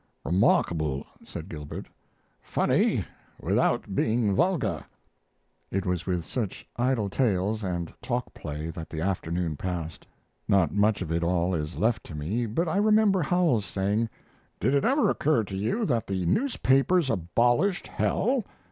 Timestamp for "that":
8.71-8.89, 15.85-16.07